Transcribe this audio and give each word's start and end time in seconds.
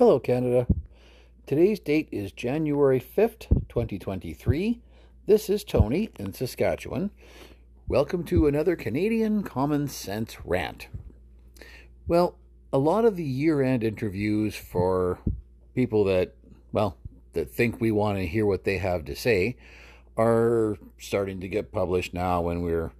Hello, 0.00 0.18
Canada. 0.18 0.66
Today's 1.44 1.78
date 1.78 2.08
is 2.10 2.32
January 2.32 2.98
5th, 2.98 3.50
2023. 3.68 4.80
This 5.26 5.50
is 5.50 5.62
Tony 5.62 6.08
in 6.18 6.32
Saskatchewan. 6.32 7.10
Welcome 7.86 8.24
to 8.24 8.46
another 8.46 8.76
Canadian 8.76 9.42
Common 9.42 9.88
Sense 9.88 10.38
Rant. 10.42 10.88
Well, 12.08 12.38
a 12.72 12.78
lot 12.78 13.04
of 13.04 13.16
the 13.16 13.24
year 13.24 13.60
end 13.60 13.84
interviews 13.84 14.56
for 14.56 15.18
people 15.74 16.04
that, 16.04 16.34
well, 16.72 16.96
that 17.34 17.50
think 17.50 17.78
we 17.78 17.90
want 17.90 18.16
to 18.16 18.26
hear 18.26 18.46
what 18.46 18.64
they 18.64 18.78
have 18.78 19.04
to 19.04 19.14
say 19.14 19.58
are 20.16 20.78
starting 20.96 21.42
to 21.42 21.48
get 21.48 21.72
published 21.72 22.14
now 22.14 22.40
when 22.40 22.62
we're 22.62 22.92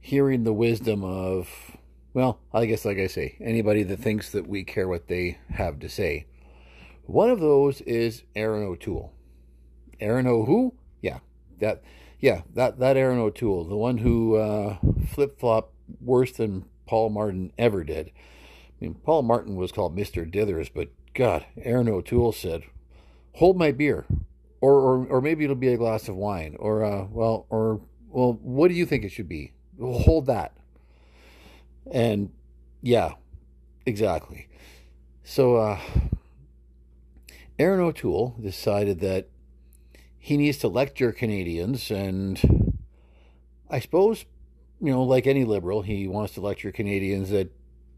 hearing 0.00 0.44
the 0.44 0.54
wisdom 0.54 1.04
of, 1.04 1.76
well, 2.14 2.40
I 2.54 2.64
guess, 2.64 2.86
like 2.86 2.96
I 2.96 3.06
say, 3.06 3.36
anybody 3.38 3.82
that 3.82 3.98
thinks 3.98 4.30
that 4.30 4.46
we 4.46 4.64
care 4.64 4.88
what 4.88 5.08
they 5.08 5.36
have 5.50 5.78
to 5.80 5.90
say. 5.90 6.24
One 7.08 7.30
of 7.30 7.40
those 7.40 7.80
is 7.80 8.24
Erin 8.36 8.64
O'Toole. 8.64 9.14
Erin 9.98 10.26
O 10.26 10.44
who? 10.44 10.74
Yeah, 11.00 11.20
that, 11.58 11.82
yeah, 12.20 12.42
that, 12.54 12.78
that 12.80 12.98
Erin 12.98 13.18
O'Toole, 13.18 13.64
the 13.64 13.78
one 13.78 13.96
who 13.96 14.36
uh, 14.36 14.76
flip 15.08 15.40
flop 15.40 15.72
worse 16.02 16.32
than 16.32 16.66
Paul 16.84 17.08
Martin 17.08 17.50
ever 17.56 17.82
did. 17.82 18.08
I 18.08 18.84
mean, 18.84 18.94
Paul 18.94 19.22
Martin 19.22 19.56
was 19.56 19.72
called 19.72 19.96
Mr. 19.96 20.30
Dithers, 20.30 20.68
but 20.72 20.90
God, 21.14 21.46
Erin 21.62 21.88
O'Toole 21.88 22.32
said, 22.32 22.64
hold 23.36 23.56
my 23.56 23.72
beer. 23.72 24.04
Or, 24.60 24.74
or, 24.74 25.06
or 25.06 25.20
maybe 25.22 25.44
it'll 25.44 25.56
be 25.56 25.72
a 25.72 25.78
glass 25.78 26.10
of 26.10 26.16
wine. 26.16 26.56
Or, 26.58 26.84
uh, 26.84 27.06
well, 27.10 27.46
or, 27.48 27.80
well, 28.10 28.34
what 28.42 28.68
do 28.68 28.74
you 28.74 28.84
think 28.84 29.04
it 29.04 29.12
should 29.12 29.30
be? 29.30 29.54
hold 29.80 30.26
that. 30.26 30.52
And 31.90 32.32
yeah, 32.82 33.14
exactly. 33.86 34.48
So, 35.24 35.56
uh, 35.56 35.78
Erin 37.58 37.80
O'Toole 37.80 38.36
decided 38.40 39.00
that 39.00 39.28
he 40.18 40.36
needs 40.36 40.58
to 40.58 40.68
lecture 40.68 41.12
Canadians, 41.12 41.90
and 41.90 42.78
I 43.68 43.80
suppose, 43.80 44.24
you 44.80 44.92
know, 44.92 45.02
like 45.02 45.26
any 45.26 45.44
liberal, 45.44 45.82
he 45.82 46.06
wants 46.06 46.34
to 46.34 46.40
lecture 46.40 46.70
Canadians 46.70 47.30
that, 47.30 47.50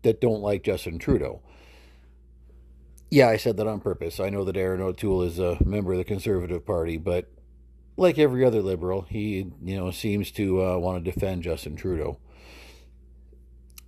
that 0.03 0.21
don't 0.21 0.41
like 0.41 0.63
Justin 0.63 0.99
Trudeau. 0.99 1.43
Yeah, 3.11 3.29
I 3.29 3.37
said 3.37 3.57
that 3.57 3.67
on 3.67 3.81
purpose. 3.81 4.21
I 4.21 4.31
know 4.31 4.45
that 4.45 4.57
Erin 4.57 4.81
O'Toole 4.81 5.23
is 5.23 5.39
a 5.39 5.59
member 5.65 5.93
of 5.93 5.99
the 5.99 6.05
Conservative 6.05 6.65
Party, 6.65 6.97
but 6.97 7.29
like 7.97 8.19
every 8.19 8.45
other 8.45 8.63
liberal, 8.63 9.03
he 9.03 9.51
you 9.63 9.77
know 9.77 9.91
seems 9.91 10.31
to 10.33 10.63
uh, 10.63 10.79
want 10.79 11.05
to 11.05 11.11
defend 11.11 11.43
Justin 11.43 11.77
Trudeau. 11.77 12.19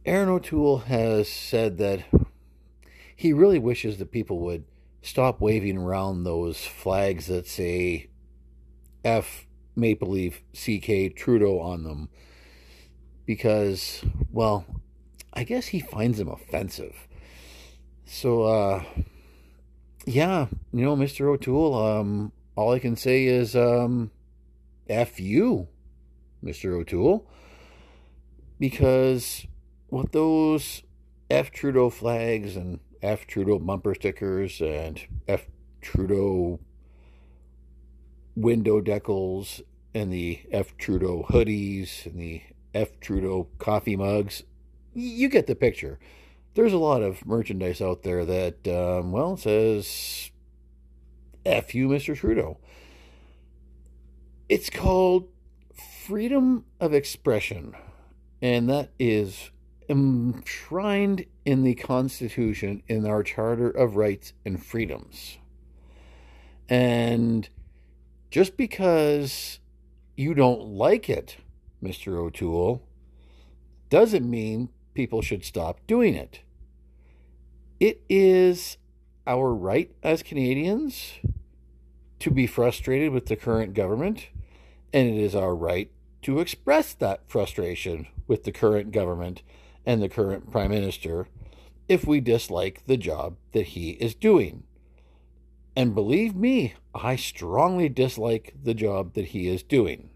Erin 0.05 0.29
O'Toole 0.29 0.79
has 0.79 1.29
said 1.29 1.79
that 1.79 2.05
he 3.15 3.33
really 3.33 3.61
wishes 3.61 3.99
that 3.99 4.11
people 4.11 4.41
would 4.41 4.65
stop 5.03 5.41
waving 5.41 5.77
around 5.77 6.25
those 6.25 6.65
flags 6.65 7.27
that 7.27 7.47
say 7.47 8.09
F 9.05 9.47
Maple 9.75 10.11
Leaf 10.11 10.43
CK 10.53 11.15
Trudeau 11.15 11.61
on 11.61 11.83
them 11.83 12.09
because, 13.27 14.05
well, 14.31 14.65
I 15.33 15.45
guess 15.45 15.69
he 15.69 15.81
finds 15.81 16.19
them 16.19 16.29
offensive. 16.29 17.09
So, 18.05 18.45
uh, 18.45 18.85
yeah, 20.07 20.47
you 20.73 20.85
know, 20.85 20.97
Mr. 20.97 21.33
O'Toole, 21.33 21.75
um, 21.75 22.33
all 22.57 22.73
I 22.73 22.79
can 22.79 22.97
say 22.97 23.25
is 23.25 23.57
um, 23.57 24.11
F 24.89 25.19
you, 25.19 25.69
Mr. 26.45 26.79
O'Toole, 26.79 27.27
because 28.59 29.47
what 29.89 30.13
those 30.13 30.83
F 31.31 31.51
Trudeau 31.51 31.89
flags 31.89 32.57
and 32.57 32.81
F 33.03 33.27
Trudeau 33.27 33.59
bumper 33.59 33.95
stickers 33.95 34.61
and 34.61 35.01
F 35.27 35.47
Trudeau 35.81 36.61
window 38.35 38.81
decals 38.81 39.63
and 39.95 40.13
the 40.13 40.41
F 40.51 40.77
Trudeau 40.77 41.27
hoodies 41.29 42.07
and 42.07 42.19
the 42.19 42.43
F 42.75 42.99
Trudeau 43.01 43.49
coffee 43.59 43.97
mugs, 43.97 44.45
you 44.95 45.29
get 45.29 45.47
the 45.47 45.55
picture. 45.55 45.99
There's 46.55 46.73
a 46.73 46.79
lot 46.79 47.03
of 47.03 47.27
merchandise 47.27 47.81
out 47.81 48.03
there 48.03 48.25
that, 48.25 48.69
um, 48.69 49.13
well, 49.13 49.37
says 49.37 50.31
F 51.45 51.75
you, 51.75 51.89
Mr. 51.89 52.17
Trudeau. 52.17 52.59
It's 54.49 54.71
called 54.71 55.29
freedom 56.07 56.65
of 56.79 56.93
expression, 56.93 57.75
and 58.43 58.69
that 58.69 58.91
is 58.99 59.51
enshrined 59.93 61.27
in 61.45 61.63
the 61.63 61.75
Constitution 61.75 62.83
in 62.89 63.07
our 63.07 63.23
Charter 63.23 63.71
of 63.71 63.97
Rights 63.97 64.33
and 64.45 64.65
Freedoms. 64.65 65.39
And 66.69 67.49
just 68.31 68.57
because 68.57 69.61
you 70.17 70.33
don't 70.33 70.63
like 70.63 71.11
it, 71.11 71.37
Mr. 71.83 72.17
O'Toole, 72.17 72.83
doesn't 73.91 74.29
mean 74.29 74.71
people 74.95 75.21
should 75.21 75.45
stop 75.45 75.79
doing 75.87 76.15
it. 76.15 76.41
It 77.79 78.01
is 78.09 78.79
our 79.27 79.53
right 79.53 79.95
as 80.03 80.23
Canadians 80.23 81.15
to 82.21 82.31
be 82.31 82.47
frustrated 82.47 83.13
with 83.13 83.27
the 83.27 83.37
current 83.37 83.75
government, 83.75 84.29
and 84.93 85.09
it 85.09 85.21
is 85.21 85.35
our 85.35 85.55
right 85.55 85.91
to 86.23 86.39
express 86.39 86.95
that 86.95 87.29
frustration 87.29 88.07
with 88.27 88.45
the 88.45 88.53
current 88.53 88.93
government 88.93 89.43
and 89.85 90.03
the 90.03 90.09
current 90.09 90.51
Prime 90.51 90.71
Minister 90.71 91.27
if 91.89 92.07
we 92.07 92.21
dislike 92.21 92.83
the 92.87 92.97
job 92.97 93.37
that 93.53 93.69
he 93.69 93.91
is 93.91 94.15
doing. 94.15 94.63
And 95.75 95.95
believe 95.95 96.35
me, 96.35 96.75
I 96.95 97.17
strongly 97.17 97.89
dislike 97.89 98.55
the 98.63 98.75
job 98.75 99.15
that 99.15 99.27
he 99.27 99.49
is 99.49 99.63
doing. 99.63 100.11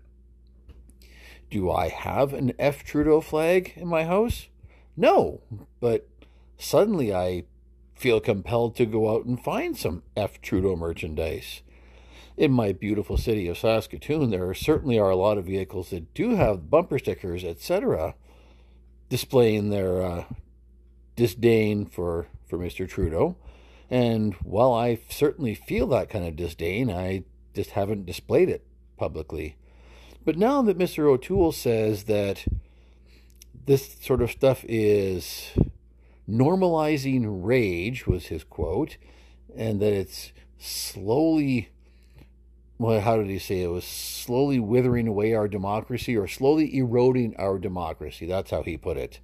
Do 1.50 1.70
I 1.70 1.88
have 1.88 2.32
an 2.32 2.52
F 2.58 2.84
Trudeau 2.84 3.20
flag 3.20 3.72
in 3.76 3.88
my 3.88 4.04
house? 4.04 4.48
No, 4.96 5.40
but 5.80 6.08
suddenly 6.58 7.14
I 7.14 7.44
feel 7.94 8.20
compelled 8.20 8.76
to 8.76 8.86
go 8.86 9.14
out 9.14 9.24
and 9.24 9.42
find 9.42 9.76
some 9.76 10.02
F. 10.16 10.40
Trudeau 10.40 10.76
merchandise. 10.76 11.62
In 12.36 12.52
my 12.52 12.72
beautiful 12.72 13.16
city 13.16 13.48
of 13.48 13.56
Saskatoon, 13.56 14.30
there 14.30 14.52
certainly 14.52 14.98
are 14.98 15.10
a 15.10 15.16
lot 15.16 15.38
of 15.38 15.46
vehicles 15.46 15.90
that 15.90 16.12
do 16.12 16.36
have 16.36 16.70
bumper 16.70 16.98
stickers, 16.98 17.44
etc., 17.44 18.14
displaying 19.08 19.70
their 19.70 20.02
uh, 20.02 20.24
disdain 21.14 21.86
for, 21.86 22.26
for 22.48 22.58
Mr. 22.58 22.88
Trudeau. 22.88 23.36
And 23.90 24.34
while 24.42 24.72
I 24.72 24.98
certainly 25.08 25.54
feel 25.54 25.86
that 25.88 26.10
kind 26.10 26.26
of 26.26 26.36
disdain, 26.36 26.90
I 26.90 27.24
just 27.54 27.70
haven't 27.70 28.06
displayed 28.06 28.48
it 28.48 28.66
publicly. 28.96 29.56
But 30.24 30.36
now 30.36 30.60
that 30.62 30.78
Mr. 30.78 31.04
O'Toole 31.04 31.52
says 31.52 32.04
that 32.04 32.44
this 33.66 33.96
sort 34.00 34.22
of 34.22 34.30
stuff 34.30 34.64
is 34.68 35.52
normalizing 36.28 37.44
rage 37.44 38.06
was 38.06 38.26
his 38.26 38.44
quote, 38.44 38.96
and 39.56 39.80
that 39.80 39.92
it's 39.92 40.32
slowly, 40.58 41.70
well, 42.78 43.00
how 43.00 43.16
did 43.16 43.28
he 43.28 43.38
say 43.38 43.62
it? 43.62 43.68
was 43.68 43.84
slowly 43.84 44.58
withering 44.58 45.08
away 45.08 45.34
our 45.34 45.48
democracy 45.48 46.16
or 46.16 46.28
slowly 46.28 46.76
eroding 46.76 47.34
our 47.36 47.58
democracy. 47.58 48.26
That's 48.26 48.50
how 48.50 48.62
he 48.62 48.76
put 48.76 48.96
it. 48.96 49.20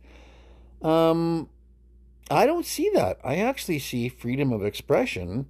Um, 0.80 1.50
I 2.30 2.46
don't 2.46 2.64
see 2.64 2.90
that. 2.94 3.18
I 3.22 3.36
actually 3.36 3.78
see 3.78 4.08
freedom 4.08 4.52
of 4.52 4.64
expression 4.64 5.46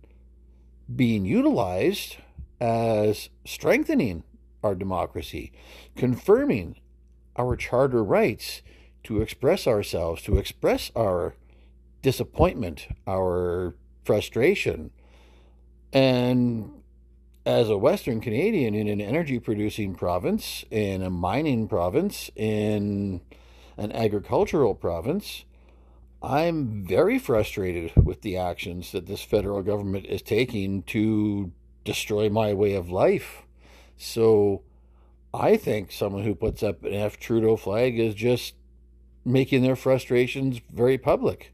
being 0.95 1.25
utilized 1.25 2.17
as 2.61 3.29
strengthening 3.45 4.25
our 4.65 4.75
democracy, 4.75 5.53
confirming 5.97 6.77
our 7.37 7.57
charter 7.57 8.03
rights 8.03 8.63
to 9.05 9.21
express 9.21 9.67
ourselves, 9.67 10.23
to 10.23 10.39
express 10.39 10.91
our 10.95 11.35
disappointment, 12.03 12.89
our 13.07 13.75
frustration. 14.05 14.91
And 15.93 16.82
as 17.45 17.69
a 17.69 17.77
Western 17.77 18.21
Canadian 18.21 18.75
in 18.75 18.89
an 18.89 19.01
energy 19.01 19.39
producing 19.39 19.95
province, 19.95 20.65
in 20.71 21.03
a 21.03 21.11
mining 21.11 21.67
province, 21.67 22.31
in 22.37 23.21
an 23.77 23.91
agricultural 23.93 24.75
province, 24.75 25.45
I'm 26.23 26.87
very 26.87 27.19
frustrated 27.19 27.93
with 27.97 28.23
the 28.23 28.37
actions 28.37 28.93
that 28.93 29.07
this 29.07 29.23
federal 29.23 29.63
government 29.63 30.07
is 30.07 30.23
taking 30.23 30.85
to 30.85 31.51
destroy 31.85 32.29
my 32.29 32.55
way 32.55 32.75
of 32.75 32.91
life. 32.91 33.43
So 33.97 34.63
I 35.35 35.57
think 35.57 35.91
someone 35.91 36.23
who 36.23 36.37
puts 36.37 36.63
up 36.63 36.85
an 36.85 36.95
F 36.95 37.19
Trudeau 37.19 37.57
flag 37.57 37.99
is 37.99 38.15
just 38.15 38.55
making 39.25 39.63
their 39.63 39.77
frustrations 39.77 40.61
very 40.73 40.97
public. 40.97 41.53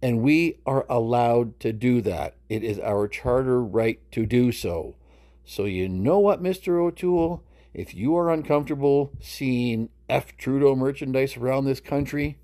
And 0.00 0.20
we 0.20 0.58
are 0.66 0.84
allowed 0.88 1.60
to 1.60 1.72
do 1.72 2.00
that. 2.00 2.34
It 2.48 2.64
is 2.64 2.80
our 2.80 3.06
charter 3.06 3.62
right 3.62 4.00
to 4.10 4.26
do 4.26 4.50
so. 4.50 4.96
So, 5.44 5.64
you 5.64 5.88
know 5.88 6.18
what, 6.18 6.42
Mr. 6.42 6.80
O'Toole? 6.80 7.42
If 7.74 7.94
you 7.94 8.16
are 8.16 8.30
uncomfortable 8.30 9.12
seeing 9.20 9.88
F. 10.08 10.36
Trudeau 10.36 10.76
merchandise 10.76 11.36
around 11.36 11.64
this 11.64 11.80
country, 11.80 12.38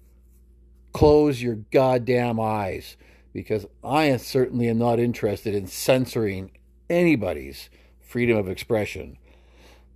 close 0.92 1.42
your 1.42 1.56
goddamn 1.70 2.40
eyes 2.40 2.96
because 3.32 3.66
I 3.84 4.16
certainly 4.16 4.68
am 4.68 4.78
not 4.78 4.98
interested 4.98 5.54
in 5.54 5.66
censoring 5.66 6.50
anybody's 6.88 7.68
freedom 8.00 8.38
of 8.38 8.48
expression. 8.48 9.18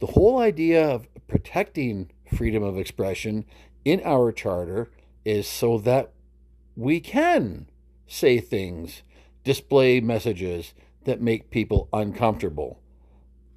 The 0.00 0.08
whole 0.08 0.38
idea 0.38 0.86
of 0.86 1.08
protecting 1.28 2.10
freedom 2.34 2.62
of 2.62 2.78
expression 2.78 3.46
in 3.84 4.02
our 4.04 4.32
charter 4.32 4.90
is 5.24 5.46
so 5.46 5.78
that 5.78 6.12
we 6.76 7.00
can 7.00 7.68
say 8.06 8.38
things, 8.38 9.02
display 9.44 10.00
messages 10.00 10.74
that 11.04 11.20
make 11.20 11.50
people 11.50 11.88
uncomfortable. 11.92 12.81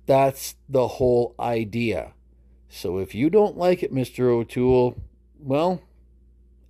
That's 0.05 0.55
the 0.69 0.87
whole 0.87 1.35
idea. 1.39 2.13
So 2.69 2.97
if 2.97 3.15
you 3.15 3.29
don't 3.29 3.57
like 3.57 3.81
it, 3.81 3.93
Mr. 3.93 4.29
O'Toole, 4.29 4.97
well, 5.39 5.81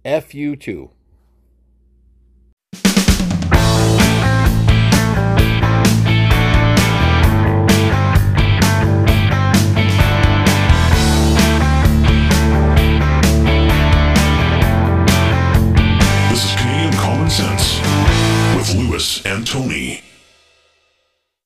F 0.03 0.33
you 0.33 0.55
too. 0.55 0.91